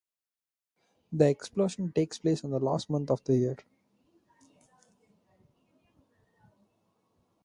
The 1.11 1.29
expulsion 1.29 1.91
takes 1.91 2.17
place 2.17 2.43
on 2.43 2.49
the 2.49 2.59
last 2.59 2.89
month 2.89 3.11
of 3.11 3.23
the 3.23 3.37
year. 3.37 3.57